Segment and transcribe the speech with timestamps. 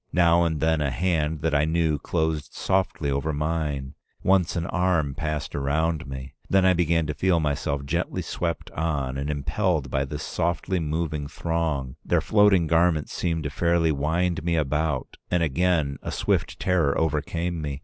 [0.13, 3.93] Now and then a hand that I knew closed softly over mine;
[4.23, 6.33] once an arm passed around me.
[6.49, 11.27] Then I began to feel myself gently swept on and impelled by this softly moving
[11.27, 16.97] throng; their floating garments seemed to fairly wind me about, and again a swift terror
[16.97, 17.79] overcame me.